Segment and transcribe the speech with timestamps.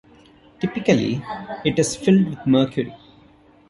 [0.59, 1.21] Typically
[1.63, 2.97] it is filled with mercury.